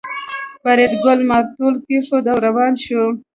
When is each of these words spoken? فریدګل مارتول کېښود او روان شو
فریدګل 0.61 1.19
مارتول 1.29 1.75
کېښود 1.85 2.25
او 2.31 2.37
روان 2.45 2.73
شو 2.83 3.03